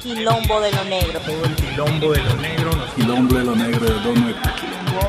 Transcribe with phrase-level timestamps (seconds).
[0.00, 1.20] quilombo de lo negro.
[1.20, 2.70] Todo el quilombo de lo negro.
[2.96, 4.38] Quilombo de lo negro de Don Nuevo.
[4.58, 5.00] Quilombo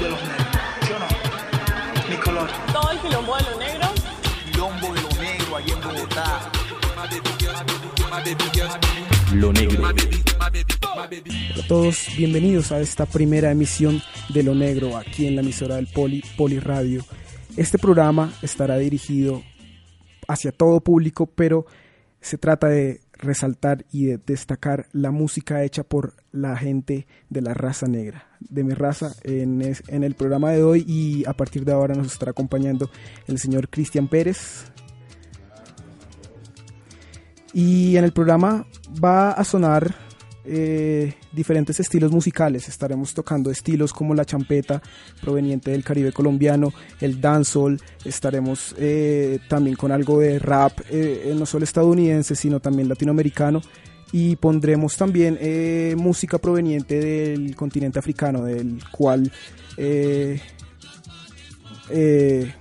[0.00, 0.46] de los negros.
[0.82, 2.08] ¿Sí o no?
[2.08, 2.50] Mi color.
[2.72, 3.88] Todo el quilombo de lo negro.
[4.50, 6.52] Quilombo de lo negro allá en Bogotá.
[9.34, 9.82] Lo negro.
[9.82, 15.76] Hola a todos, bienvenidos a esta primera emisión de Lo Negro aquí en la emisora
[15.76, 17.04] del Poli, Poli Radio.
[17.56, 19.42] Este programa estará dirigido
[20.26, 21.66] hacia todo público, pero
[22.20, 27.54] se trata de resaltar y de destacar la música hecha por la gente de la
[27.54, 31.72] raza negra, de mi raza, en, en el programa de hoy y a partir de
[31.72, 32.90] ahora nos estará acompañando
[33.26, 34.64] el señor Cristian Pérez.
[37.52, 38.66] Y en el programa
[39.02, 40.07] va a sonar
[40.50, 42.68] eh, diferentes estilos musicales.
[42.68, 44.80] Estaremos tocando estilos como la champeta
[45.20, 47.80] proveniente del Caribe colombiano, el dancehall.
[48.04, 53.60] Estaremos eh, también con algo de rap, eh, no solo estadounidense, sino también latinoamericano.
[54.10, 55.38] Y pondremos también
[55.98, 59.30] música proveniente del continente africano, del cual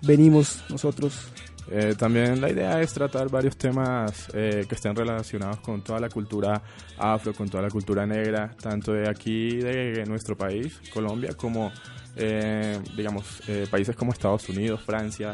[0.01, 1.31] venimos nosotros
[1.69, 6.09] Eh, también la idea es tratar varios temas eh, que estén relacionados con toda la
[6.09, 6.61] cultura
[6.97, 11.71] afro, con toda la cultura negra, tanto de aquí, de nuestro país, Colombia, como,
[12.15, 15.33] eh, digamos, eh, países como Estados Unidos, Francia,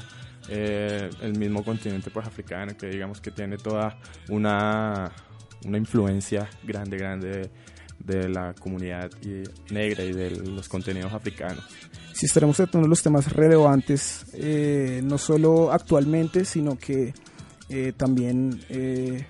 [0.50, 5.09] el mismo continente pues africano, que digamos que tiene toda una,
[5.66, 7.50] una influencia grande, grande
[7.98, 9.09] de, la comunidad
[9.72, 11.64] negra y de los contenidos africanos.
[12.14, 17.14] Si estaremos tratando los temas relevantes, eh, no solo actualmente, sino que
[17.70, 19.25] eh, también eh,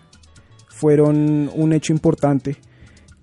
[0.67, 2.57] fueron un hecho importante.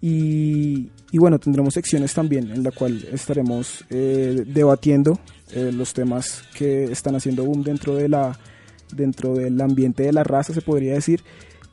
[0.00, 5.20] Y, y bueno, tendremos secciones también en la cual estaremos eh, debatiendo
[5.52, 8.38] eh, los temas que están haciendo boom dentro de la
[8.92, 11.22] dentro del ambiente de la raza, se podría decir,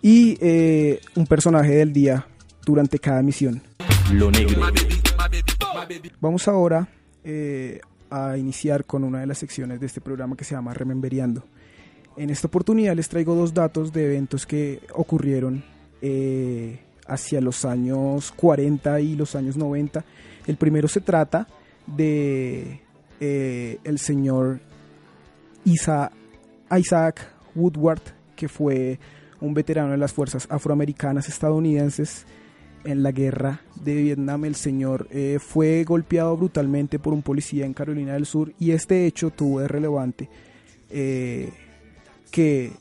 [0.04, 2.28] y eh, un personaje del día
[2.64, 3.64] durante cada misión.
[4.14, 4.62] Lo negro.
[6.20, 6.88] Vamos ahora
[7.30, 11.44] eh, a iniciar con una de las secciones de este programa que se llama Rememberiando.
[12.16, 15.62] En esta oportunidad les traigo dos datos de eventos que ocurrieron
[16.02, 20.04] eh, hacia los años 40 y los años 90.
[20.48, 21.48] El primero se trata
[21.86, 22.80] de
[23.20, 24.60] eh, el señor
[25.66, 26.12] Isa-
[26.76, 28.02] Isaac Woodward,
[28.36, 29.00] que fue
[29.42, 32.26] un veterano de las fuerzas afroamericanas estadounidenses
[32.88, 34.46] en la guerra de Vietnam.
[34.46, 39.06] El señor eh, fue golpeado brutalmente por un policía en Carolina del Sur y este
[39.06, 40.30] hecho tuvo de relevante
[40.90, 41.52] eh,
[42.32, 42.72] que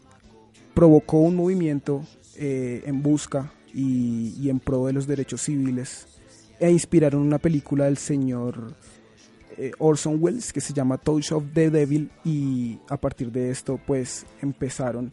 [0.75, 2.05] provocó un movimiento
[2.37, 6.07] eh, en busca y, en pro de los derechos civiles
[6.61, 8.75] e inspiraron una película del señor
[9.57, 13.81] eh, Orson Welles que se llama Touch of the Devil y a partir de esto
[13.87, 15.13] pues empezaron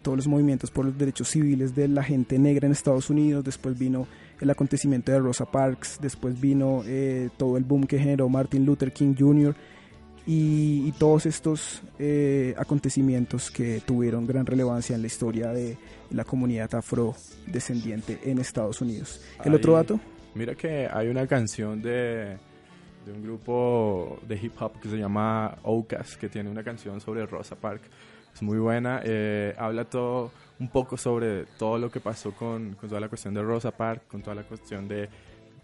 [0.00, 3.76] todos los movimientos por los derechos civiles de la gente negra en Estados Unidos, después
[3.76, 4.06] vino
[4.42, 8.92] el acontecimiento de Rosa Parks, después vino eh, todo el boom que generó Martin Luther
[8.92, 9.54] King Jr.
[10.26, 15.78] y, y todos estos eh, acontecimientos que tuvieron gran relevancia en la historia de
[16.10, 19.20] la comunidad afrodescendiente en Estados Unidos.
[19.44, 20.00] El otro dato,
[20.34, 22.38] Mira que hay una canción de,
[23.04, 27.26] de un grupo de hip hop que se llama Oukas, que tiene una canción sobre
[27.26, 27.82] Rosa Park.
[28.34, 29.00] Es muy buena.
[29.04, 33.34] eh, habla todo un poco sobre todo lo que pasó con, con toda la cuestión
[33.34, 35.08] de Rosa Park, con toda la cuestión de,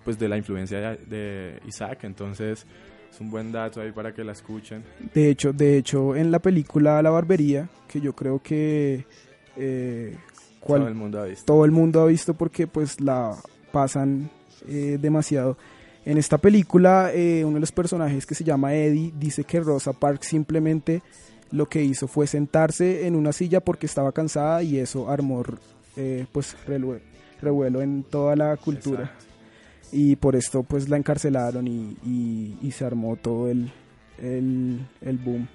[0.05, 2.01] pues, de la influencia de, de Isaac.
[2.05, 2.67] Entonces,
[3.11, 4.83] es un buen dato ahí para que la escuchen.
[5.15, 9.05] De hecho, de hecho, en la película La Barbería, que yo creo que
[9.57, 10.17] eh,
[10.61, 11.45] cual- Todo el mundo ha visto.
[11.47, 13.35] todo el mundo ha visto porque pues la
[13.73, 14.31] pasan
[14.69, 15.57] eh, demasiado.
[16.05, 19.93] En esta película, eh, uno de los personajes que se llama Eddie dice que Rosa
[19.93, 21.03] Parks simplemente
[21.51, 25.43] lo que hizo fue sentarse en una silla porque estaba cansada y eso armó
[25.97, 26.57] eh, pues
[27.41, 29.25] revuelo en toda la cultura Exacto.
[29.93, 33.71] y por esto pues la encarcelaron y, y- y se armó todo el,
[34.23, 35.49] el, el boom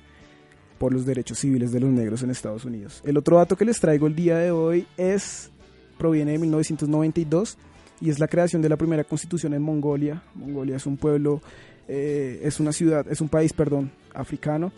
[0.79, 3.01] por los derechos civiles de los negros en Estados Unidos.
[3.05, 5.49] El otro dato que les traigo el día de hoy es
[5.97, 7.57] proviene de 1992
[8.01, 10.23] y es la creación de la primera constitución en Mongolia.
[10.35, 11.41] Mongolia es un pueblo,
[11.87, 14.73] eh, es una ciudad, es un país, perdón, africano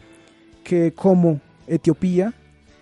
[0.66, 2.34] que como Etiopía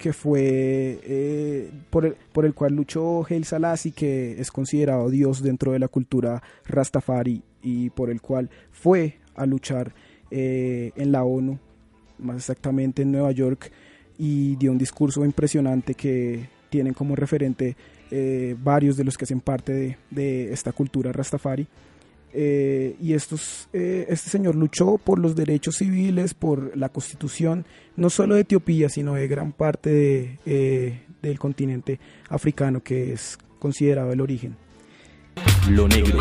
[0.04, 5.42] que fue eh, por, el, por el cual luchó Haile Selassie, que es considerado Dios
[5.42, 9.94] dentro de la cultura Rastafari y por el cual fue a luchar
[10.30, 11.58] eh, en la ONU,
[12.20, 13.72] más exactamente en Nueva York,
[14.18, 17.78] y dio un discurso impresionante que tienen como referente
[18.12, 21.66] eh, varios de los que hacen parte de, de esta cultura Rastafari.
[22.34, 27.66] Eh, y estos, eh, este señor luchó por los derechos civiles, por la constitución,
[27.96, 32.00] no solo de Etiopía, sino de gran parte de, eh, del continente
[32.30, 34.56] africano, que es considerado el origen.
[35.70, 36.20] lo negro.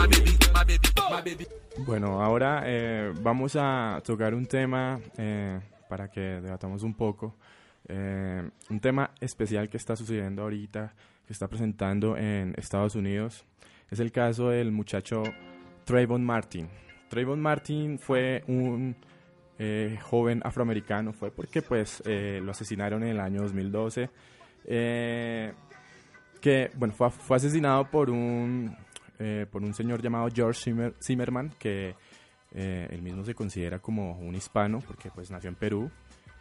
[1.78, 7.34] Bueno, ahora eh, vamos a tocar un tema eh, para que debatamos un poco.
[7.88, 10.94] Eh, un tema especial que está sucediendo ahorita,
[11.26, 13.44] que está presentando en Estados Unidos.
[13.90, 15.22] Es el caso del muchacho
[15.92, 16.68] Trayvon Martin.
[17.10, 18.96] Trayvon Martin fue un
[19.58, 24.08] eh, joven afroamericano, fue porque pues eh, lo asesinaron en el año 2012.
[24.64, 25.52] Eh,
[26.40, 28.74] que bueno, fue, fue asesinado por un,
[29.50, 31.94] por un señor llamado George Zimmer- Zimmerman, que
[32.52, 35.90] él mismo se considera como un hispano, porque pues nació en Perú,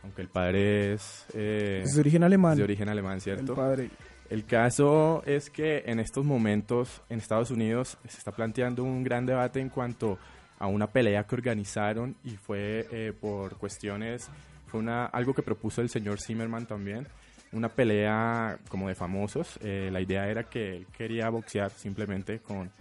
[0.04, 2.58] aunque el padre es, Es de origen alemán.
[2.58, 3.54] de origen alemán, el ¿cierto?
[3.54, 3.90] padre.
[4.32, 9.26] El caso es que en estos momentos en Estados Unidos se está planteando un gran
[9.26, 10.18] debate en cuanto
[10.58, 14.30] a una pelea que organizaron y fue eh, por cuestiones,
[14.68, 17.10] fue una, algo que propuso el señor Zimmerman también,
[17.52, 19.60] una pelea como de famosos.
[19.62, 22.72] Eh, la idea era que él quería boxear simplemente con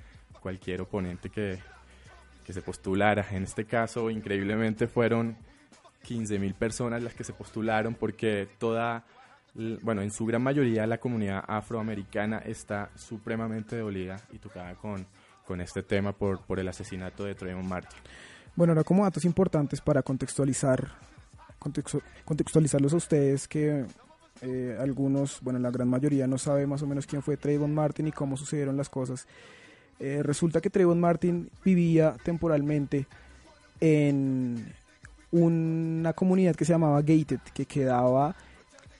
[0.40, 1.58] cualquier oponente que,
[2.46, 3.26] que se postulara.
[3.32, 5.36] En este caso, increíblemente, fueron
[6.04, 9.04] 15 mil personas las que se postularon porque toda,
[9.54, 15.06] bueno, en su gran mayoría la comunidad afroamericana está supremamente dolida y tocada con,
[15.46, 17.98] con este tema por, por el asesinato de Trayvon Martin.
[18.56, 20.88] Bueno, ahora como datos importantes para contextualizar,
[21.60, 23.84] contextu- contextualizarlos a ustedes que
[24.42, 28.06] eh, algunos, bueno, la gran mayoría no sabe más o menos quién fue Trayvon Martin
[28.06, 29.26] y cómo sucedieron las cosas.
[29.98, 33.06] Eh, resulta que Trayvon Martin vivía temporalmente
[33.80, 34.72] en
[35.30, 38.34] una comunidad que se llamaba Gated, que quedaba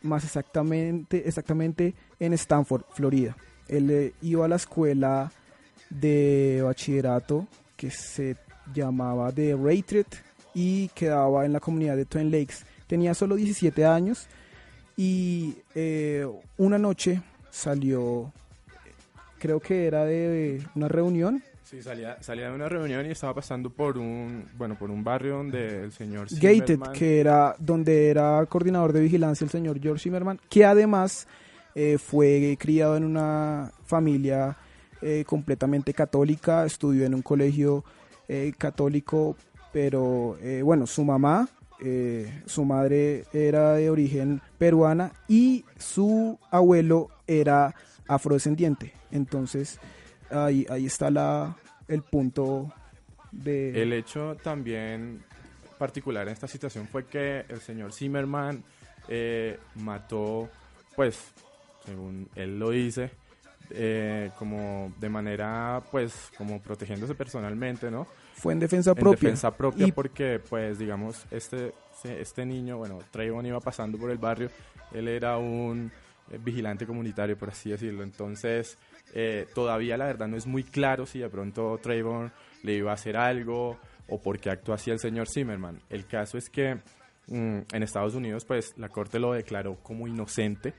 [0.02, 3.36] más exactamente, exactamente en Stanford, Florida.
[3.68, 5.32] Él eh, iba a la escuela
[5.90, 8.36] de bachillerato que se
[8.72, 10.06] llamaba The Rated
[10.54, 12.64] y quedaba en la comunidad de Twin Lakes.
[12.86, 14.26] Tenía solo 17 años
[14.96, 16.26] y eh,
[16.56, 18.32] una noche salió,
[19.38, 23.70] creo que era de una reunión, Sí, salía, salía de una reunión y estaba pasando
[23.70, 28.44] por un, bueno, por un barrio donde el señor Gated, Zimmerman- que era donde era
[28.46, 31.28] coordinador de vigilancia el señor George Zimmerman, que además
[31.76, 34.56] eh, fue criado en una familia
[35.00, 37.84] eh, completamente católica, estudió en un colegio
[38.26, 39.36] eh, católico,
[39.72, 41.48] pero eh, bueno, su mamá,
[41.80, 47.76] eh, su madre era de origen peruana y su abuelo era
[48.08, 48.92] afrodescendiente.
[49.12, 49.78] Entonces,
[50.30, 51.56] ahí, ahí está la,
[51.88, 52.72] el punto
[53.32, 53.82] de...
[53.82, 55.22] El hecho también
[55.78, 58.62] particular en esta situación fue que el señor Zimmerman
[59.08, 60.48] eh, mató,
[60.94, 61.32] pues,
[61.86, 63.10] según él lo dice,
[63.70, 68.06] eh, como de manera, pues, como protegiéndose personalmente, ¿no?
[68.34, 69.20] fue en defensa En propia.
[69.28, 71.74] defensa propia Y- porque, pues, digamos, este,
[72.04, 74.48] este niño, bueno, Trayvon iba pasando por el barrio,
[74.92, 75.92] él era un
[76.38, 78.02] vigilante comunitario, por así decirlo.
[78.02, 78.78] Entonces,
[79.14, 82.32] eh, todavía la verdad no es muy claro si de pronto Trayvon
[82.62, 83.78] le iba a hacer algo
[84.08, 85.80] o por qué actuó así el señor Zimmerman.
[85.88, 86.76] El caso es que
[87.28, 90.74] mm, en Estados Unidos, pues, la corte lo declaró como inocente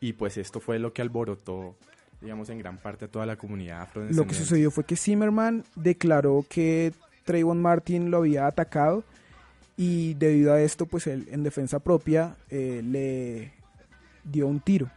[0.00, 1.76] y, pues, esto fue lo que alborotó
[2.20, 6.44] digamos, en gran parte a toda la comunidad Lo que sucedió fue que Zimmerman declaró
[6.48, 6.92] que
[7.24, 9.04] Trayvon Martin lo había atacado
[9.76, 13.52] y debido a esto, pues él en defensa propia eh, le
[14.30, 14.90] dio un tiro.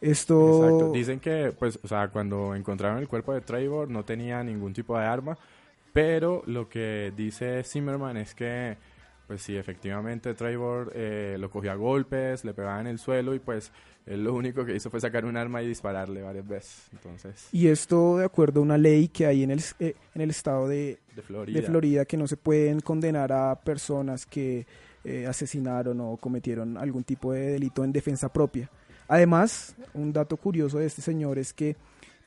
[0.00, 0.92] Esto Exacto.
[0.92, 4.98] Dicen que, pues, o sea, cuando encontraron el cuerpo de Trevor no tenía ningún tipo
[4.98, 5.38] de arma,
[5.92, 8.76] pero lo que dice Zimmerman es que,
[9.26, 13.38] pues sí, efectivamente Trevor eh, lo cogió a golpes, le pegaba en el suelo y
[13.38, 13.72] pues
[14.04, 16.88] él lo único que hizo fue sacar un arma y dispararle varias veces.
[16.92, 20.30] Entonces, y esto de acuerdo a una ley que hay en el, eh, en el
[20.30, 21.60] estado de, de Florida.
[21.60, 24.66] de Florida que no se pueden condenar a personas que
[25.08, 28.68] eh, asesinaron o cometieron algún tipo de delito en defensa propia.
[29.06, 31.76] Además, un dato curioso de este señor es que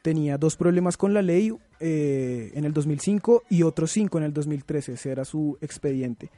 [0.01, 4.33] tenía dos problemas con la ley eh, en el 2005 y otros cinco en el
[4.33, 4.93] 2013.
[4.93, 6.29] Ese era su expediente.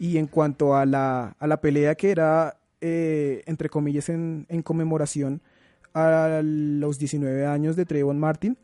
[0.00, 4.62] Y en cuanto a la, a la pelea que era, eh, entre comillas, en, en
[4.62, 5.42] conmemoración
[5.94, 8.58] a los 19 años de Trayvon Martin,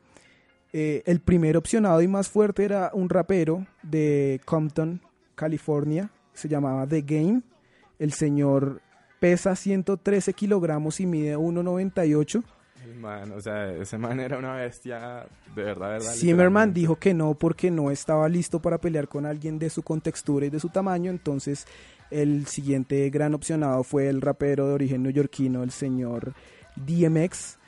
[0.73, 5.01] el primer opcionado y más fuerte era un rapero de Compton,
[5.37, 7.43] California, se llamaba The Game.
[7.99, 8.83] El señor
[9.21, 12.43] pesa 113 kilogramos y mide 1,98.
[12.85, 15.25] El man, o sea, ese man era una bestia,
[15.55, 16.13] de verdad, de verdad.
[16.13, 20.45] Zimmerman dijo que no porque no estaba listo para pelear con alguien de su contextura
[20.45, 21.67] y de su tamaño, entonces
[22.11, 26.35] el siguiente gran opcionado fue el rapero de origen neoyorquino, el señor
[26.77, 27.59] DMX,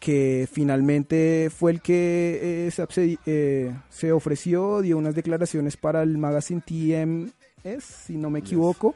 [0.00, 6.16] que finalmente fue el que eh, se, eh, se ofreció, dio unas declaraciones para el
[6.16, 6.62] magazine
[7.62, 8.94] TMS, si no me equivoco,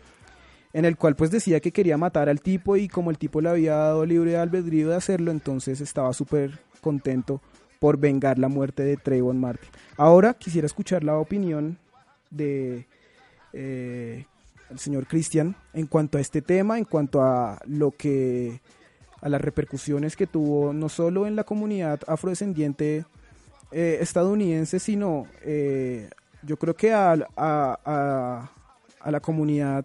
[0.72, 3.48] en el cual pues decía que quería matar al tipo y como el tipo le
[3.48, 7.40] había dado libre albedrío de hacerlo, entonces estaba súper contento
[7.78, 9.70] por vengar la muerte de Trayvon Martin.
[9.96, 11.78] Ahora quisiera escuchar la opinión
[12.30, 12.86] de
[13.52, 14.26] eh,
[14.70, 18.60] el señor Cristian en cuanto a este tema, en cuanto a lo que
[19.20, 23.04] a las repercusiones que tuvo no solo en la comunidad afrodescendiente
[23.72, 26.10] eh, estadounidense, sino eh,
[26.46, 28.50] yo creo que a, a,
[29.00, 29.84] a la comunidad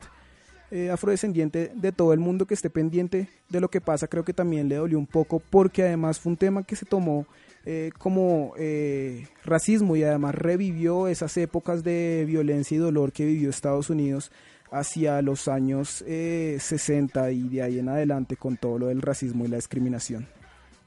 [0.74, 4.34] eh, afrodescendiente de todo el mundo que esté pendiente de lo que pasa, creo que
[4.34, 7.27] también le dolió un poco porque además fue un tema que se tomó
[7.65, 13.50] eh, como eh, racismo y además revivió esas épocas de violencia y dolor que vivió
[13.50, 14.32] Estados Unidos
[14.72, 19.50] hacia los años 60 y de ahí en adelante con todo lo del racismo y
[19.50, 20.25] la discriminación.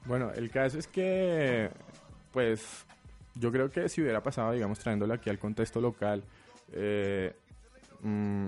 [0.05, 1.69] Bueno, el caso es que,
[2.31, 2.87] pues,
[3.35, 6.23] yo creo que si hubiera pasado, digamos, trayéndolo aquí al contexto local,
[8.01, 8.47] mmm,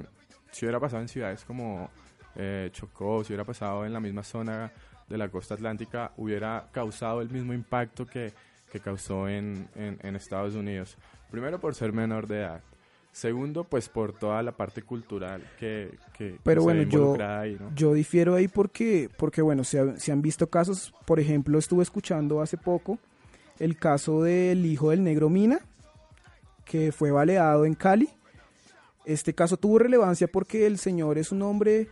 [0.51, 1.89] si hubiera pasado en ciudades como
[2.35, 4.71] eh, Chocó, si hubiera pasado en la misma zona
[5.07, 8.33] de la costa atlántica, hubiera causado el mismo impacto que,
[8.71, 10.97] que causó en, en, Estados Unidos.
[11.31, 12.61] Primero por ser menor de edad.
[13.11, 17.73] Segundo, pues por toda la parte cultural que, que Pero bueno, yo, ahí, ¿no?
[17.73, 22.41] yo difiero ahí porque, porque bueno, se, se han visto casos, por ejemplo, estuve escuchando
[22.41, 22.99] hace poco
[23.59, 25.59] el caso del hijo del negro Mina,
[26.65, 28.09] que fue baleado en Cali
[29.07, 31.87] este caso tuvo relevancia porque el señor es un hombre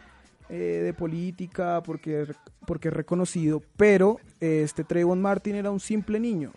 [0.50, 2.27] eh, de política, porque,
[2.67, 6.51] porque es reconocido, pero este Trayvon Martin era un simple niño.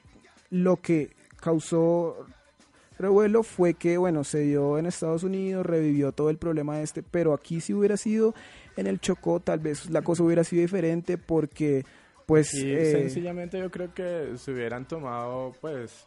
[0.51, 2.27] Lo que causó
[2.99, 7.35] revuelo fue que, bueno, se dio en Estados Unidos, revivió todo el problema este, pero
[7.35, 8.35] aquí si hubiera sido
[8.77, 11.85] en el Chocó, tal vez la cosa hubiera sido diferente porque,
[12.29, 12.55] pues...
[12.55, 16.07] Eh, sencillamente yo creo que se hubieran tomado, pues,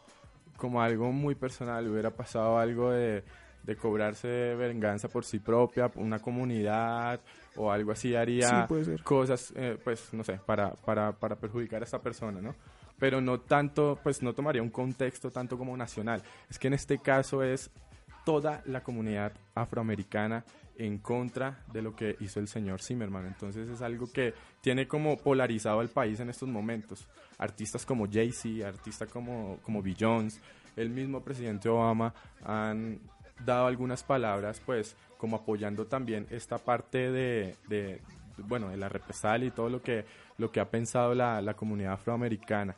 [0.56, 3.22] como algo muy personal, hubiera pasado algo de
[3.62, 7.20] de cobrarse venganza por sí propia, una comunidad
[7.56, 8.66] o algo así haría
[9.04, 12.54] cosas, eh, pues no sé, para, para, para perjudicar a esta persona, ¿no?
[12.98, 16.22] Pero no tanto, pues no tomaría un contexto tanto como nacional.
[16.48, 17.70] Es que en este caso es
[18.24, 20.44] toda la comunidad afroamericana
[20.76, 23.26] en contra de lo que hizo el señor Zimmerman.
[23.26, 27.06] Entonces es algo que tiene como polarizado al país en estos momentos.
[27.38, 30.40] Artistas como Jay-Z, artistas como, como Jones,
[30.76, 32.14] el mismo presidente Obama
[32.44, 33.00] han
[33.44, 38.00] dado algunas palabras, pues, como apoyando también esta parte de,
[38.38, 40.04] bueno, de la represalia y todo lo que,
[40.38, 42.74] lo que ha pensado la, la comunidad afroamericana.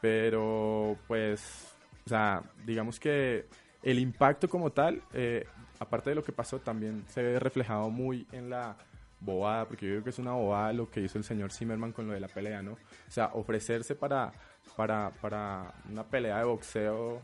[0.00, 1.74] Pero, pues,
[2.04, 3.46] o sea, digamos que
[3.82, 5.46] el impacto como tal, eh,
[5.78, 8.76] aparte de lo que pasó, también se ve reflejado muy en la
[9.20, 12.06] bobada, porque yo creo que es una bobada lo que hizo el señor Zimmerman con
[12.06, 12.72] lo de la pelea, ¿no?
[12.72, 14.32] O sea, ofrecerse para,
[14.76, 17.22] para, para una pelea de boxeo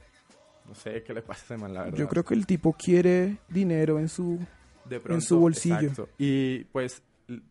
[0.67, 1.99] no sé qué le pasa a ese man, la verdad.
[1.99, 4.39] Yo creo que el tipo quiere dinero en su,
[4.91, 6.09] en su bolsillo.
[6.19, 7.03] Y pues,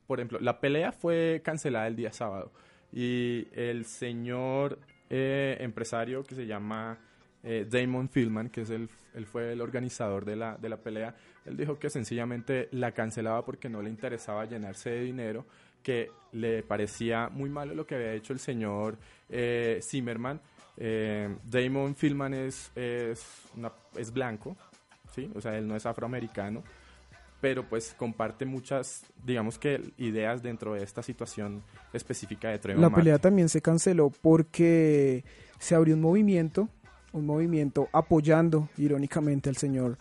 [0.08, 2.52] por ejemplo, la pelea fue cancelada el día sábado.
[2.92, 4.80] Y el señor
[5.10, 6.98] eh, empresario que se llama
[7.44, 11.16] eh, Damon Fieldman, que es el, él fue el organizador de la, de la pelea,
[11.46, 15.46] él dijo que sencillamente la cancelaba porque no le interesaba llenarse de dinero,
[15.82, 18.98] que le parecía muy malo lo que había hecho el señor
[19.30, 20.40] eh, Zimmerman
[20.78, 23.24] eh, Damon Fieldman es, es,
[23.96, 24.58] es blanco,
[25.14, 25.30] ¿sí?
[25.36, 26.64] O sea, él no es afroamericano,
[27.40, 32.90] pero pues comparte muchas, digamos que, ideas dentro de esta situación específica de Trayvon La
[32.90, 35.24] pelea también se canceló porque
[35.60, 36.70] se abrió un movimiento,
[37.14, 39.98] un movimiento apoyando, irónicamente, al señor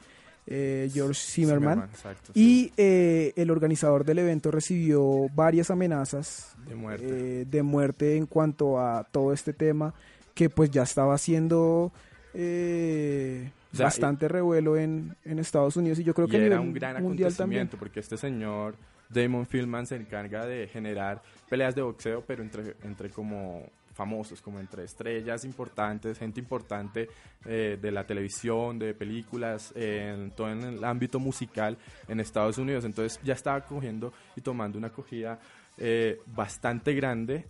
[0.47, 1.89] eh, George Zimmerman.
[2.35, 7.07] y eh, el organizador del evento recibió varias amenazas de muerte.
[7.09, 9.95] Eh, de muerte en cuanto a todo este tema
[10.35, 11.93] que pues ya estaba haciendo
[12.35, 17.69] eh, bastante revuelo en, en, Estados Unidos y yo creo que era un gran también.
[17.69, 18.75] porque este señor
[19.11, 23.67] Damon Fieldman se encarga de generar peleas de boxeo pero entre, entre como
[24.03, 27.09] famosos, como entre estrellas importantes, gente importante
[27.45, 31.79] eh, de la televisión, de películas, en todo en el ámbito musical
[32.09, 32.85] en Estados Unidos.
[32.85, 35.39] Entonces ya estaba cogiendo y tomando una acogida
[35.79, 37.47] eh, bastante grande,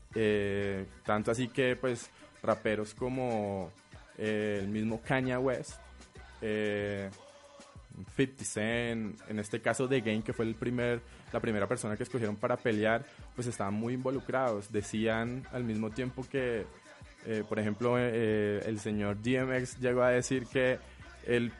[1.05, 2.11] tanto así que pues
[2.43, 3.71] raperos como
[4.19, 5.81] eh, el mismo Kanye West,
[6.41, 7.11] eh,
[8.17, 11.01] 50 Cent, en este caso The Game, que fue el primer,
[11.33, 14.71] la primera persona que escogieron para pelear, pues estaban muy involucrados.
[14.71, 16.67] Decían al mismo tiempo que,
[17.27, 20.79] eh, por ejemplo, eh, el señor DMX llegó a decir que
[21.27, 21.53] él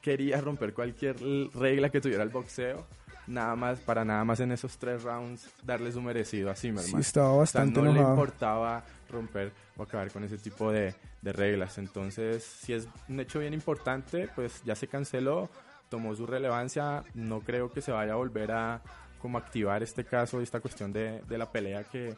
[0.00, 1.16] quería romper cualquier
[1.54, 2.86] regla que tuviera el boxeo
[3.28, 6.90] nada más, para nada más en esos tres rounds darle su merecido a Zimmerman.
[6.90, 11.78] Sí, estaba bastante no le importaba romper o acabar con ese tipo de, de reglas.
[11.78, 15.48] Entonces, si es un hecho bien importante, pues ya se canceló,
[15.88, 17.04] tomó su relevancia.
[17.14, 18.82] No creo que se vaya a volver a
[19.20, 22.14] como activar este caso esta cuestión de, de la pelea que,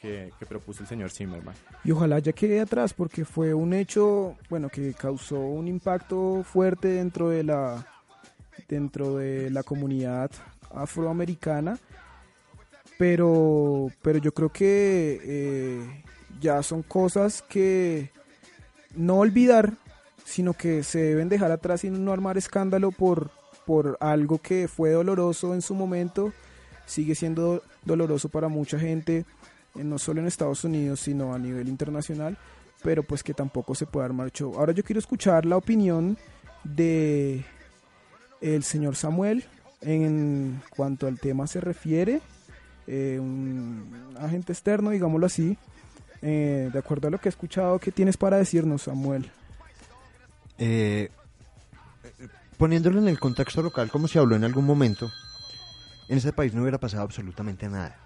[0.00, 1.54] que, que propuso el señor Zimmerman.
[1.84, 6.88] Y ojalá ya quede atrás porque fue un hecho, bueno, que causó un impacto fuerte
[6.88, 7.86] dentro de la
[8.68, 10.30] dentro de la comunidad
[10.74, 11.78] afroamericana,
[12.98, 16.04] pero pero yo creo que eh,
[16.40, 18.10] ya son cosas que
[18.94, 19.74] no olvidar,
[20.26, 23.30] sino que se deben dejar atrás y no armar escándalo por
[23.64, 26.32] por algo que fue doloroso en su momento,
[26.86, 29.24] sigue siendo doloroso para mucha gente
[29.74, 32.38] eh, no solo en Estados Unidos, sino a nivel internacional,
[32.82, 34.54] pero pues que tampoco se puede armar show.
[34.56, 36.16] Ahora yo quiero escuchar la opinión
[36.62, 37.44] de
[38.40, 39.44] el señor Samuel
[39.80, 42.20] en cuanto al tema se refiere,
[42.86, 45.58] eh, un agente externo, digámoslo así,
[46.22, 49.30] eh, de acuerdo a lo que he escuchado, ¿qué tienes para decirnos, Samuel?
[50.58, 51.10] Eh,
[52.56, 55.10] poniéndolo en el contexto local, como se habló en algún momento,
[56.08, 57.96] en ese país no hubiera pasado absolutamente nada.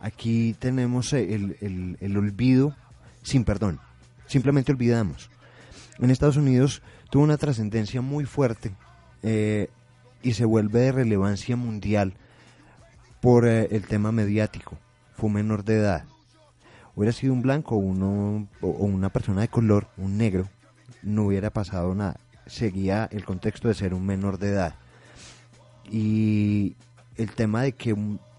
[0.00, 2.74] Aquí tenemos el, el- el olvido
[3.22, 3.80] sin perdón.
[4.26, 5.30] Simplemente olvidamos.
[5.98, 8.72] En Estados Unidos tuvo una trascendencia muy fuerte
[9.22, 9.68] eh,
[10.22, 12.14] y se vuelve de relevancia mundial
[13.20, 14.76] por eh, el tema mediático.
[15.14, 16.04] Fue menor de edad.
[16.94, 20.48] Hubiera sido un blanco uno, o una persona de color, un negro,
[21.02, 22.18] no hubiera pasado nada.
[22.46, 24.74] Seguía el contexto de ser un menor de edad.
[25.90, 26.76] Y
[27.16, 27.96] el tema de que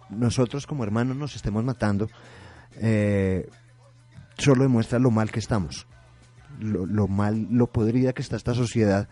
[0.10, 2.10] nosotros como hermanos nos estemos matando
[2.80, 3.50] eh,
[4.38, 5.88] solo demuestra lo mal que estamos,
[6.60, 9.08] lo, lo mal, lo podrida que está esta sociedad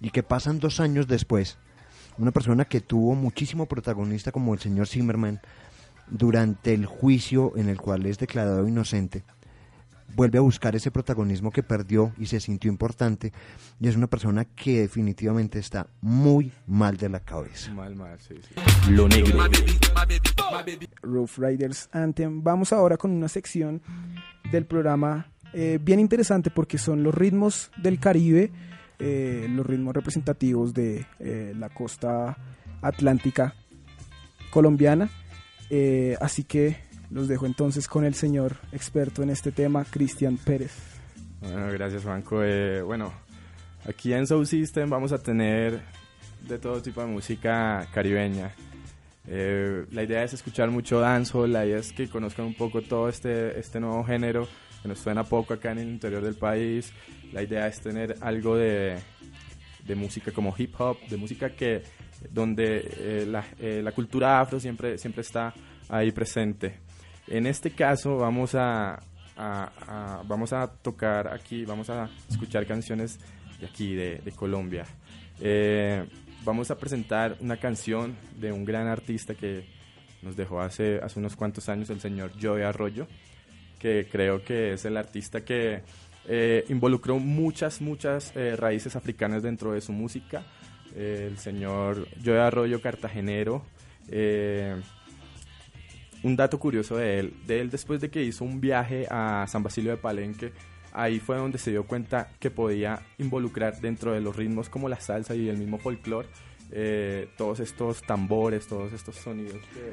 [0.00, 1.58] y que pasan dos años después,
[2.18, 5.40] una persona que tuvo muchísimo protagonista como el señor Zimmerman
[6.08, 9.24] durante el juicio en el cual es declarado inocente,
[10.14, 13.32] vuelve a buscar ese protagonismo que perdió y se sintió importante
[13.80, 17.72] y es una persona que definitivamente está muy mal de la cabeza.
[17.72, 18.90] Mal, mal, sí, sí.
[18.90, 19.38] Lo negro.
[21.02, 22.42] Rough Riders Anthem.
[22.42, 23.80] Vamos ahora con una sección
[24.50, 28.50] del programa eh, bien interesante porque son los ritmos del Caribe,
[28.98, 32.36] eh, los ritmos representativos de eh, la costa
[32.82, 33.54] atlántica
[34.50, 35.08] colombiana.
[35.70, 36.76] Eh, así que
[37.10, 40.72] los dejo entonces con el señor experto en este tema, Cristian Pérez.
[41.40, 42.42] Bueno, gracias, Juanco.
[42.42, 43.12] Eh, bueno,
[43.88, 45.80] aquí en Soul System vamos a tener
[46.46, 48.52] de todo tipo de música caribeña.
[49.26, 53.08] Eh, la idea es escuchar mucho dancehall, la idea es que conozcan un poco todo
[53.08, 54.48] este, este nuevo género
[54.82, 56.92] que nos suena poco acá en el interior del país.
[57.32, 58.98] La idea es tener algo de,
[59.86, 61.82] de música como hip hop, de música que
[62.30, 65.54] donde eh, la, eh, la cultura afro siempre, siempre está
[65.88, 66.89] ahí presente.
[67.30, 69.00] En este caso vamos a,
[70.26, 73.20] vamos a tocar aquí, vamos a escuchar canciones
[73.60, 74.84] de aquí, de, Colombia.
[75.40, 76.04] Eh,
[76.44, 79.64] vamos a presentar una canción de un gran artista que
[80.22, 83.06] nos dejó hace, hace unos cuantos años, el señor Joey Arroyo,
[83.78, 85.82] que creo que es el artista que
[86.26, 90.42] eh, involucró muchas, muchas eh, raíces africanas dentro de su música.
[90.96, 93.62] El señor Joey Arroyo, cartagenero.
[96.22, 99.62] Un dato curioso de él, de él después de que hizo un viaje a San
[99.62, 100.52] Basilio de Palenque,
[100.92, 105.00] ahí fue donde se dio cuenta que podía involucrar dentro de los ritmos como la
[105.00, 106.28] salsa y el mismo folclore
[106.72, 109.92] eh, todos estos tambores, todos estos sonidos que,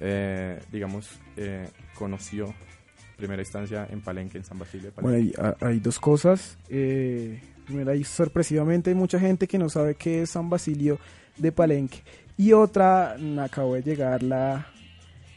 [0.00, 5.32] eh, digamos, eh, conoció en primera instancia en Palenque, en San Basilio de Palenque.
[5.36, 6.58] Bueno, hay, hay dos cosas.
[6.68, 10.98] Eh, primero, hay sorpresivamente hay mucha gente que no sabe qué es San Basilio
[11.36, 12.02] de Palenque.
[12.36, 14.71] Y otra, acabó de llegar la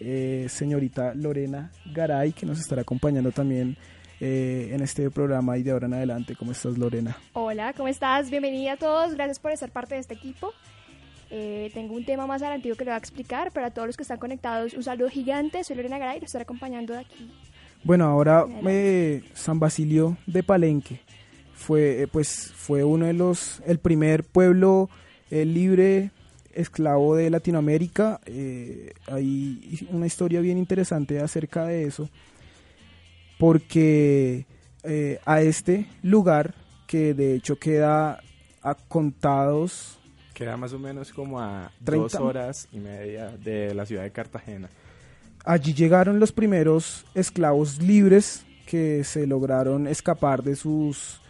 [0.08, 3.76] eh, señorita Lorena Garay, que nos estará acompañando también
[4.20, 6.36] eh, en este programa y de ahora en adelante.
[6.36, 7.18] ¿Cómo estás, Lorena?
[7.34, 8.30] Hola, ¿cómo estás?
[8.30, 10.54] Bienvenida a todos, gracias por ser parte de este equipo.
[11.32, 13.52] Eh, tengo un tema más adelante que le voy a explicar.
[13.52, 15.64] Para todos los que están conectados, un saludo gigante.
[15.64, 17.32] Soy Lorena Garay, los estaré acompañando de aquí.
[17.84, 18.46] Bueno, ahora
[19.34, 21.00] San Basilio de Palenque
[21.56, 24.88] fue, pues, fue uno de los, el primer pueblo
[25.32, 26.12] libre
[26.56, 28.20] esclavo de Latinoamérica.
[28.26, 32.10] Eh, hay una historia bien interesante acerca de eso,
[33.38, 34.46] porque
[34.84, 36.56] eh, a este lugar,
[36.88, 38.22] que de hecho queda
[38.62, 40.00] a contados
[40.36, 42.04] Queda más o menos como a 30.
[42.04, 44.70] dos horas y media de la ciudad de Cartagena.
[45.46, 51.22] Allí llegaron los primeros esclavos libres que se lograron escapar de sus,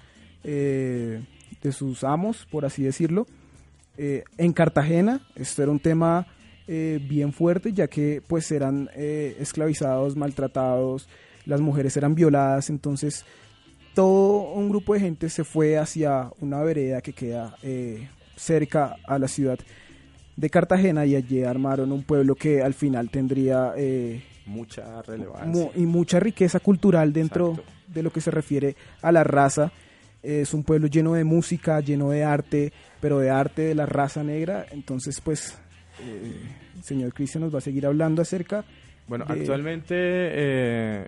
[0.44, 1.24] eh,
[1.62, 3.28] de sus amos, por así decirlo.
[3.98, 6.28] Eh, en Cartagena, esto era un tema
[6.68, 11.08] eh, bien fuerte, ya que pues eran eh, esclavizados, maltratados,
[11.46, 13.24] las mujeres eran violadas, entonces
[13.94, 19.20] todo un grupo de gente se fue hacia una vereda que queda eh, cerca a
[19.20, 19.60] la ciudad
[20.36, 23.76] de Cartagena y allí armaron un pueblo que al final tendría
[24.48, 25.70] mucha relevancia.
[25.76, 27.72] y mucha riqueza cultural dentro Exacto.
[27.94, 29.72] de lo que se refiere a la raza.
[30.24, 32.74] Es un pueblo lleno de música, lleno de arte,
[33.06, 34.66] pero de arte de la raza negra.
[34.72, 35.56] Entonces, pues,
[36.02, 36.42] eh,
[36.76, 38.66] el señor Cristian nos va a seguir hablando acerca.
[39.08, 41.08] Bueno, de- actualmente eh,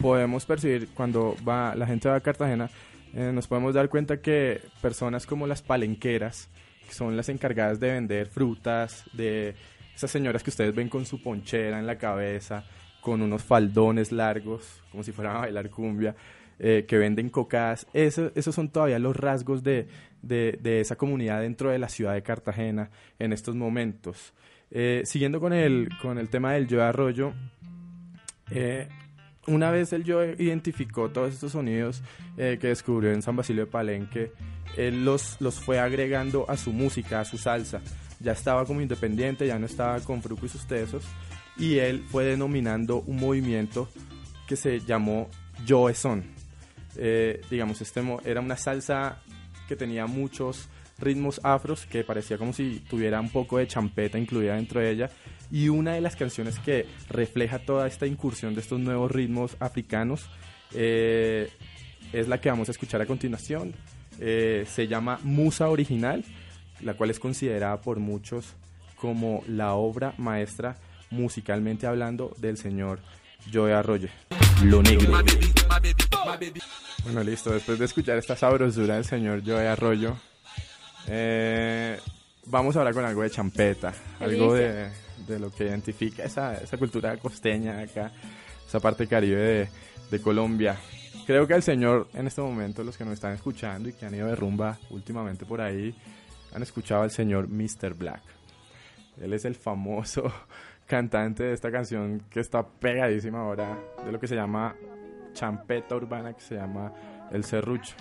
[0.00, 2.70] podemos percibir cuando va la gente va a Cartagena,
[3.14, 6.48] eh, nos podemos dar cuenta que personas como las palenqueras,
[6.86, 9.56] que son las encargadas de vender frutas, de
[9.96, 12.62] esas señoras que ustedes ven con su ponchera en la cabeza,
[13.00, 16.14] con unos faldones largos, como si fueran a bailar cumbia,
[16.58, 19.88] eh, que venden cocadas, eso- esos son todavía los rasgos de,
[20.22, 24.32] de- de esa comunidad dentro de la ciudad de Cartagena en estos momentos.
[24.70, 27.32] Eh, siguiendo con el, con el tema del yo arroyo,
[28.50, 28.88] eh,
[29.46, 32.02] una vez el yo identificó todos estos sonidos
[32.36, 34.32] eh, que descubrió en San Basilio de Palenque,
[34.76, 37.80] él los, los fue agregando a su música, a su salsa.
[38.20, 41.04] Ya estaba como independiente, ya no estaba con Fruco y sus tesos,
[41.56, 43.88] y él fue denominando un movimiento
[44.46, 45.28] que se llamó
[45.66, 46.24] Joe Son.
[46.96, 49.20] Eh, digamos, este era una salsa
[49.68, 54.56] que tenía muchos ritmos afros, que parecía como si tuviera un poco de champeta incluida
[54.56, 55.10] dentro de ella.
[55.50, 60.28] Y una de las canciones que refleja toda esta incursión de estos nuevos ritmos africanos
[60.74, 61.50] eh,
[62.12, 63.74] es la que vamos a escuchar a continuación.
[64.20, 66.24] Eh, se llama Musa Original,
[66.80, 68.54] la cual es considerada por muchos
[68.96, 70.76] como la obra maestra
[71.10, 73.00] musicalmente hablando del señor
[73.52, 74.08] Joe Arroyo.
[74.64, 75.12] Lo negro.
[77.04, 77.52] Bueno, listo.
[77.52, 80.16] Después de escuchar esta sabrosura del señor Joe Arroyo,
[81.06, 81.98] eh,
[82.46, 84.90] vamos ahora con algo de champeta, algo de,
[85.26, 88.12] de lo que identifica esa, esa cultura costeña acá,
[88.66, 89.68] esa parte caribe de,
[90.10, 90.76] de Colombia.
[91.26, 94.14] Creo que al señor, en este momento, los que nos están escuchando y que han
[94.14, 95.94] ido de rumba últimamente por ahí,
[96.54, 97.94] han escuchado al señor Mr.
[97.94, 98.22] Black.
[99.20, 100.32] Él es el famoso
[100.86, 104.74] cantante de esta canción que está pegadísima ahora, de lo que se llama
[105.32, 106.92] champeta urbana, que se llama
[107.30, 107.94] El Serrucho.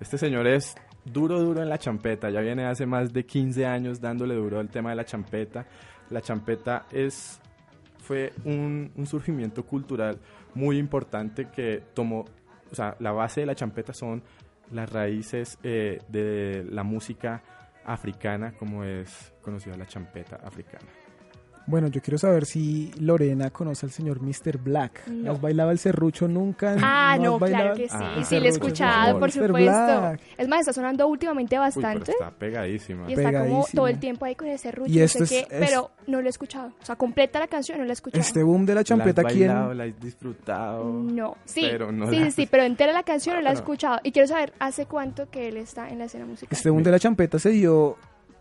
[0.00, 4.00] Este señor es duro, duro en la champeta, ya viene hace más de 15 años
[4.00, 5.66] dándole duro al tema de la champeta.
[6.10, 7.40] La champeta es,
[7.98, 10.18] fue un, un surgimiento cultural
[10.54, 12.24] muy importante que tomó,
[12.70, 14.22] o sea, la base de la champeta son
[14.72, 17.42] las raíces eh, de la música
[17.84, 20.86] africana, como es conocida la champeta africana.
[21.68, 24.56] Bueno, yo quiero saber si Lorena conoce al señor Mr.
[24.58, 25.06] Black.
[25.06, 25.32] No.
[25.32, 26.74] ¿Has bailado el serrucho nunca?
[26.82, 27.74] Ah, no, bailado?
[27.74, 27.94] claro que sí.
[27.98, 29.52] Ah, sí, lo he escuchado, por supuesto.
[30.00, 30.20] Black.
[30.38, 32.10] Es más, está sonando últimamente Uy, pero bastante.
[32.12, 33.04] está pegadísima.
[33.08, 33.66] y está como pegadísimo.
[33.74, 35.90] todo el tiempo ahí con ese rucho, Y no esto sé es- qué, es- pero
[36.06, 36.72] no lo he escuchado.
[36.80, 38.20] O sea, completa la canción no la he escuchado.
[38.22, 40.84] Este boom de la ¿La champeta has bailado, la has disfrutado?
[40.84, 43.54] No, sí, Pero no sí, la- sí, sí, pero entera la canción no la he
[43.54, 44.00] escuchado.
[44.02, 46.48] Y quiero saber hace cuánto que él está en la escena musical.
[46.50, 47.96] Este boom de la champeta se dio...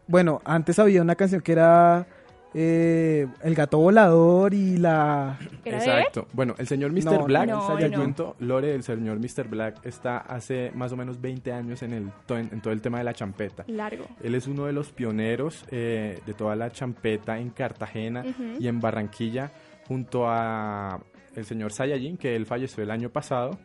[0.09, 2.07] Bueno, antes había una canción que era...
[2.53, 5.37] eh, el gato volador y la...
[5.65, 6.27] Exacto.
[6.33, 7.03] Bueno, el señor Mr.
[7.03, 7.97] No, Black, no, te no.
[7.97, 9.47] cuento, Lore, el señor Mr.
[9.47, 13.03] Black está hace más o menos 20 años en, el, en, todo el tema de
[13.03, 13.63] la champeta.
[13.67, 14.05] Largo.
[14.23, 18.23] Él es uno de los pioneros eh, de toda la champeta en Cartagena
[18.59, 19.51] y en Barranquilla,
[19.87, 20.99] junto a
[21.35, 23.59] el señor Sayayin, que él falleció el año pasado,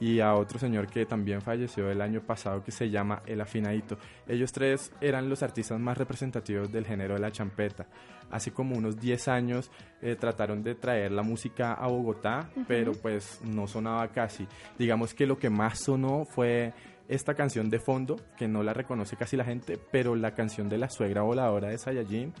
[0.00, 3.98] Y a otro señor que también falleció el año pasado que se llama El Afinadito.
[4.26, 7.86] Ellos tres eran los artistas más representativos del género de la champeta.
[8.30, 9.70] Hace como unos 10 años
[10.02, 14.46] eh, trataron de traer la música a Bogotá, pero pues no sonaba casi.
[14.78, 16.72] Digamos que lo que más sonó fue
[17.08, 20.78] esta canción de fondo, que no la reconoce casi la gente, pero la canción de
[20.78, 22.32] la suegra voladora de Saiyajin,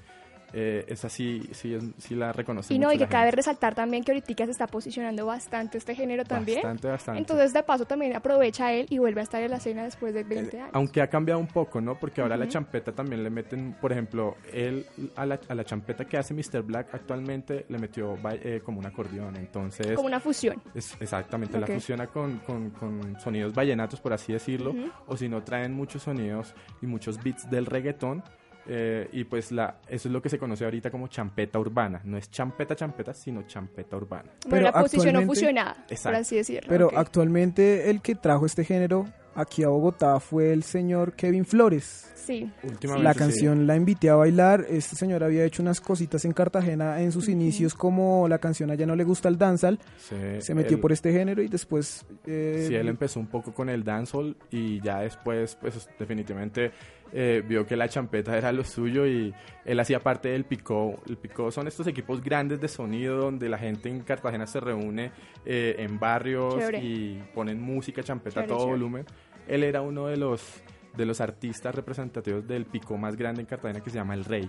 [0.58, 2.72] eh, esa sí, sí, es- sí la reconoce.
[2.72, 3.36] Y no, mucho y que cabe gente.
[3.36, 6.56] resaltar también que ahorita se está posicionando bastante este género también.
[6.62, 7.18] Bastante, bastante.
[7.20, 10.24] Entonces, de paso, también aprovecha él y vuelve a estar en la escena después de
[10.24, 10.70] 20 Eh, años.
[10.72, 11.98] Aunque ha cambiado un poco, ¿no?
[11.98, 16.06] Porque ahora la champeta también le meten, por ejemplo, él a la, a la champeta
[16.06, 16.62] que hace Mr.
[16.62, 19.36] Black actualmente le metió eh, como un acordeón.
[19.36, 20.62] Entonces, Como una fusión.
[20.74, 24.74] es, exactamente, la fusiona con, con- con sonidos vallenatos, por así decirlo.
[25.06, 28.22] O si no, traen muchos sonidos y muchos beats del reggaetón.
[28.68, 32.00] Eh, y pues la, eso es lo que se conoce ahorita como champeta urbana.
[32.04, 34.24] No es champeta champeta, sino champeta urbana.
[34.24, 36.18] Bueno, Pero la posicionó actualmente- fusionada, por Exacto.
[36.18, 36.68] así decirlo.
[36.68, 42.12] Pero actualmente el que trajo este género aquí a Bogotá fue el señor Kevin Flores.
[42.14, 42.50] Sí.
[42.64, 43.18] Últimamente, La sí.
[43.20, 44.66] canción la invité a bailar.
[44.68, 48.84] Este señor había hecho unas cositas en Cartagena en sus inicios, como la canción Allá
[48.84, 49.78] no le gusta el dancehall.
[49.96, 52.04] Sí, Se metió él- por este género y después.
[52.26, 56.72] eh, Sí, él empezó un poco con el dancehall y ya después, pues definitivamente
[57.12, 59.32] eh, vio que la champeta era lo suyo y
[59.64, 61.00] él hacía parte del Picó.
[61.08, 65.12] El Picó son estos equipos grandes de sonido donde la gente en Cartagena se reúne
[65.44, 66.78] eh, en barrios Chévere.
[66.84, 68.72] y ponen música champeta a todo chévere.
[68.72, 69.04] volumen.
[69.48, 70.62] Él era uno de los
[70.96, 74.48] de los artistas representativos del Picó más grande en Cartagena que se llama El Rey.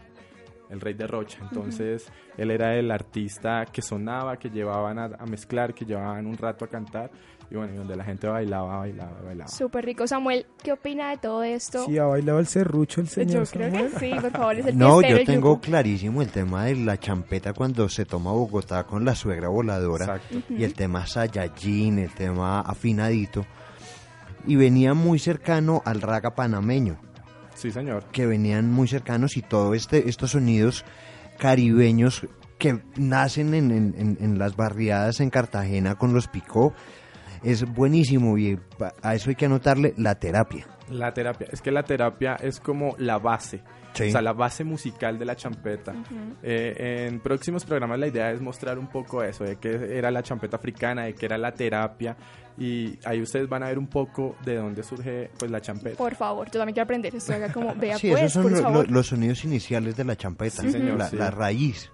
[0.70, 1.40] el rey de Rocha.
[1.42, 6.38] Entonces, él era el artista que sonaba, que llevaban a, a mezclar, que llevaban un
[6.38, 7.10] rato a cantar
[7.50, 9.48] y bueno, y donde la gente bailaba, bailaba, bailaba.
[9.50, 10.06] Súper rico.
[10.08, 11.86] Samuel, ¿qué opina de todo esto?
[11.86, 13.92] Sí, ha bailado el serrucho el señor Yo creo Samuel.
[13.94, 15.62] que sí, por favor, es el No, yo tengo yugo.
[15.62, 20.54] clarísimo el tema de la champeta cuando se toma Bogotá con la suegra voladora Exacto.
[20.54, 23.46] y el tema Sayajin, el tema afinadito
[24.46, 26.98] y venía muy cercano al raga panameño,
[27.56, 28.04] Sí, señor.
[28.12, 30.86] que venían muy cercanos y todo este estos sonidos
[31.38, 32.26] caribeños
[32.58, 36.74] que nacen en, en- en- en las barriadas en Cartagena con los picó
[37.44, 38.58] es buenísimo y
[39.02, 40.66] a eso hay que anotarle la terapia.
[40.90, 43.62] La terapia, es que la terapia es como la base,
[43.94, 44.04] Sí.
[44.08, 45.94] o sea, la base musical de la champeta.
[46.44, 50.24] Eh, en próximos programas la idea es mostrar un poco eso, de qué era la
[50.24, 52.16] champeta africana, de qué era la terapia,
[52.58, 55.98] y ahí ustedes van a ver un poco de dónde surge pues la champeta.
[55.98, 57.34] Por favor, yo también quiero aprender esto.
[57.34, 58.92] Haga como, vea Sí, pues, esos son por lo- lo- favor.
[58.92, 61.18] los sonidos iniciales de la champeta, Sí, señor, la, sí.
[61.18, 61.90] la raíz,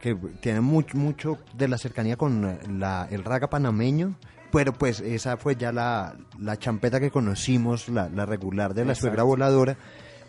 [0.00, 4.14] que tiene mucho, mucho de la cercanía con la- el raga panameño,
[4.50, 8.92] pero pues esa fue ya la, la champeta que conocimos, la, la regular de la
[8.92, 9.08] Exacto.
[9.08, 9.76] suegra voladora,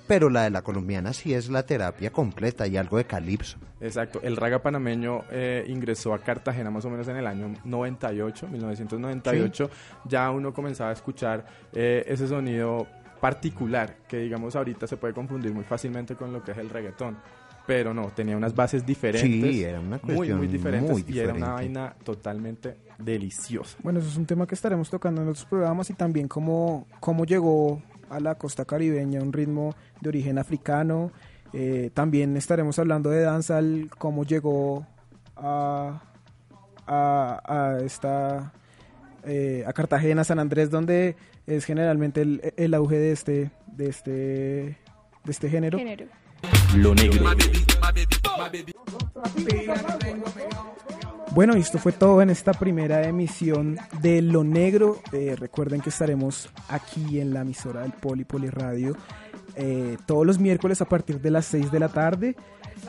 [0.08, 3.60] pero la de la colombiana sí es la terapia completa y algo de calipso.
[3.80, 8.48] Exacto, el raga panameño eh, ingresó a Cartagena más o menos en el año 98,
[8.48, 9.70] 1998.
[10.06, 12.88] Ya uno comenzaba a escuchar eh, ese sonido
[13.22, 17.18] particular que digamos ahorita se puede confundir muy fácilmente con lo que es el reggaetón.
[17.70, 19.30] Pero no, tenía unas bases diferentes.
[19.54, 21.80] Sí, era una muy, cuestión muy diferentes muy y era una diferente.
[21.80, 23.78] vaina totalmente deliciosa.
[23.84, 27.26] Bueno, eso es un tema que estaremos tocando en otros programas y también cómo, cómo
[27.26, 27.80] llegó
[28.10, 31.12] a la costa caribeña un ritmo de origen africano.
[31.54, 33.62] Eh, también estaremos hablando de danza,
[34.00, 34.88] cómo llegó
[35.36, 36.02] a,
[36.88, 38.52] a, a esta
[39.26, 44.12] eh, a Cartagena, San Andrés, donde es generalmente el, el auge de este de este
[44.12, 45.78] de este género.
[45.78, 46.08] Género.
[46.76, 47.26] Lo negro.
[51.32, 55.00] Bueno, y esto fue todo en esta primera emisión de Lo Negro.
[55.12, 58.96] Eh, recuerden que estaremos aquí en la emisora del Poli Poli Radio
[59.56, 62.36] eh, todos los miércoles a partir de las 6 de la tarde.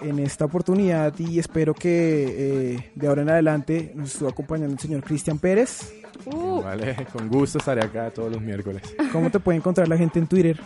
[0.03, 4.79] En esta oportunidad y espero que eh, de ahora en adelante nos estuvo acompañando el
[4.79, 5.93] señor Cristian Pérez.
[6.27, 8.83] Uh, Vale, con gusto estaré acá todos los miércoles.
[9.13, 10.61] ¿Cómo te puede encontrar la gente en Twitter?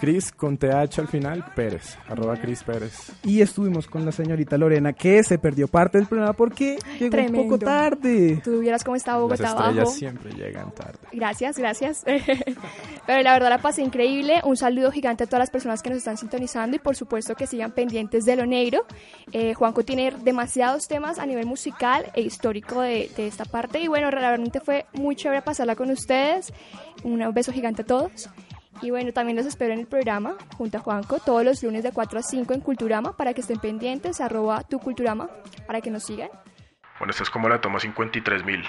[0.00, 3.12] Cris con TH al final, Pérez, arroba Cris Pérez.
[3.22, 7.10] Y estuvimos con la señorita Lorena que se perdió parte del programa porque llegó un
[7.10, 7.42] Tremendo.
[7.42, 8.40] poco tarde.
[8.44, 9.90] tú vieras cómo está Las Bogotá estrellas abajo.
[9.90, 10.98] siempre llegan tarde.
[11.12, 12.04] Gracias, gracias.
[13.06, 14.40] Pero la verdad la pasé increíble.
[14.44, 17.46] Un saludo gigante a todas las personas que nos están sintonizando y por supuesto que
[17.46, 18.84] sigan pendientes de lo negro.
[19.32, 23.80] Eh, Juanco tiene demasiados temas a nivel musical e histórico de, de esta parte.
[23.80, 26.52] Y bueno, realmente fue muy chévere pasarla con ustedes.
[27.04, 28.28] Un beso gigante a todos.
[28.82, 31.92] Y bueno, también los espero en el programa junto a Juanco todos los lunes de
[31.92, 35.30] 4 a 5 en Culturama para que estén pendientes, arroba tu Culturama,
[35.66, 36.30] para que nos sigan.
[36.98, 38.64] Bueno, esta es como la toma 53.000.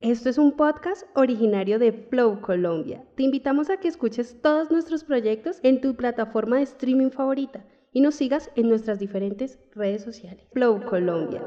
[0.00, 3.04] Esto es un podcast originario de Flow Colombia.
[3.16, 8.00] Te invitamos a que escuches todos nuestros proyectos en tu plataforma de streaming favorita y
[8.00, 10.44] nos sigas en nuestras diferentes redes sociales.
[10.52, 11.42] Flow Colombia.